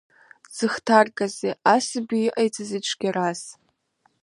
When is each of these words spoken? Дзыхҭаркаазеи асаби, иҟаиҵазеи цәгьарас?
Дзыхҭаркаазеи 0.51 1.59
асаби, 1.75 2.21
иҟаиҵазеи 2.27 2.81
цәгьарас? 2.87 3.41